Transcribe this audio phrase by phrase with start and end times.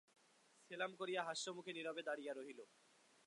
[0.71, 2.59] সেলাম করিয়া হাস্যমুখে নীরবে দাঁড়াইয়া রহিল।